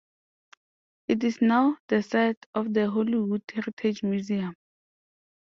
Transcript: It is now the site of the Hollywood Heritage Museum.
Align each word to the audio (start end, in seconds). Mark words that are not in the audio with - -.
It 1.09 1.23
is 1.23 1.43
now 1.43 1.77
the 1.87 2.01
site 2.01 2.43
of 2.55 2.73
the 2.73 2.89
Hollywood 2.89 3.43
Heritage 3.53 4.01
Museum. 4.01 4.55